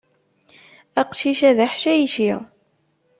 [1.01, 2.31] Aqcic-a d aḥcayci.